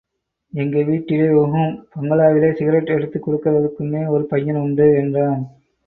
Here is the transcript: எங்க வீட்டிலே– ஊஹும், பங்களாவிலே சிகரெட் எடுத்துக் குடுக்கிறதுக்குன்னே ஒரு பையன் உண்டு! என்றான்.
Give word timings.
எங்க 0.53 0.83
வீட்டிலே– 0.83 1.27
ஊஹும், 1.41 1.75
பங்களாவிலே 1.91 2.51
சிகரெட் 2.53 2.89
எடுத்துக் 2.89 3.25
குடுக்கிறதுக்குன்னே 3.27 4.07
ஒரு 4.07 4.25
பையன் 4.25 4.61
உண்டு! 4.61 4.87
என்றான். 4.97 5.41